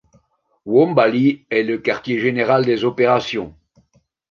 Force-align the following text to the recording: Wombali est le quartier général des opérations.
Wombali 0.65 1.45
est 1.51 1.61
le 1.61 1.77
quartier 1.77 2.17
général 2.17 2.65
des 2.65 2.85
opérations. 2.85 3.53